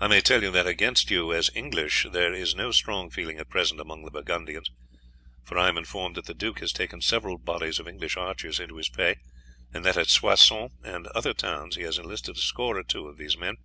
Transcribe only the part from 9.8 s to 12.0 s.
that at Soissons and other towns he has